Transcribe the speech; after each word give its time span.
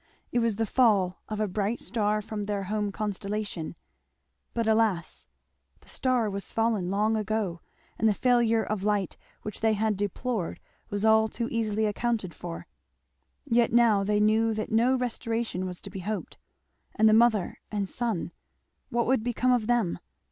It 0.31 0.39
was 0.39 0.55
the 0.55 0.65
fall 0.65 1.21
of 1.29 1.39
a 1.39 1.47
bright 1.47 1.79
star 1.79 2.23
from 2.23 2.45
their 2.47 2.63
home 2.63 2.91
constellation; 2.91 3.75
but 4.51 4.67
alas! 4.67 5.27
the 5.81 5.89
star 5.89 6.27
was 6.27 6.51
fallen 6.51 6.89
long 6.89 7.15
ago, 7.15 7.61
and 7.99 8.09
the 8.09 8.15
failure 8.15 8.63
of 8.63 8.81
light 8.83 9.15
which 9.43 9.59
they 9.61 9.73
had 9.73 9.95
deplored 9.95 10.59
was 10.89 11.05
all 11.05 11.27
too 11.27 11.47
easily 11.51 11.85
accounted 11.85 12.33
for; 12.33 12.65
yet 13.45 13.71
now 13.71 14.03
they 14.03 14.19
knew 14.19 14.55
that 14.55 14.71
no 14.71 14.95
restoration 14.95 15.67
was 15.67 15.79
to 15.81 15.91
be 15.91 15.99
hoped. 15.99 16.39
And 16.95 17.07
the 17.07 17.13
mother 17.13 17.59
and 17.71 17.87
son 17.87 18.31
what 18.89 19.05
would 19.05 19.21
become 19.23 19.51
of 19.51 19.67
them? 19.67 19.99